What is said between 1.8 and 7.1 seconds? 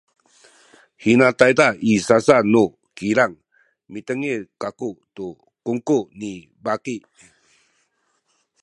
i sasa nu kilang mitengil kaku tu kungku ni baki